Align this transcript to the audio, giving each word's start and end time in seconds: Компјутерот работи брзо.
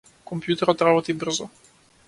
Компјутерот 0.31 0.81
работи 0.89 1.17
брзо. 1.21 1.51